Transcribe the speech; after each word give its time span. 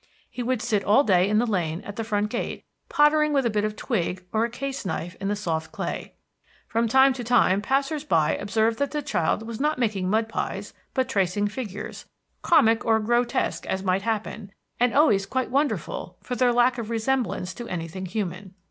He 0.31 0.41
would 0.41 0.63
sit 0.63 0.83
all 0.83 1.03
day 1.03 1.29
in 1.29 1.37
the 1.37 1.45
lane 1.45 1.81
at 1.81 1.95
the 1.95 2.03
front 2.03 2.31
gate 2.31 2.65
pottering 2.89 3.33
with 3.33 3.45
a 3.45 3.51
bit 3.51 3.63
of 3.63 3.75
twig 3.75 4.25
or 4.33 4.43
a 4.43 4.49
case 4.49 4.83
knife 4.83 5.15
in 5.21 5.27
the 5.27 5.35
soft 5.35 5.71
clay. 5.71 6.15
From 6.67 6.87
time 6.87 7.13
to 7.13 7.23
time 7.23 7.61
passers 7.61 8.03
by 8.03 8.35
observed 8.37 8.79
that 8.79 8.89
the 8.89 9.03
child 9.03 9.45
was 9.45 9.59
not 9.59 9.77
making 9.77 10.09
mud 10.09 10.27
pies, 10.27 10.73
but 10.95 11.07
tracing 11.07 11.47
figures, 11.47 12.05
comic 12.41 12.83
or 12.83 12.99
grotesque 12.99 13.67
as 13.67 13.83
might 13.83 14.01
happen, 14.01 14.51
and 14.79 14.95
always 14.95 15.27
quite 15.27 15.51
wonderful 15.51 16.17
for 16.23 16.35
their 16.35 16.51
lack 16.51 16.79
of 16.79 16.89
resemblance 16.89 17.53
to 17.53 17.67
anything 17.69 18.07
human. 18.07 18.55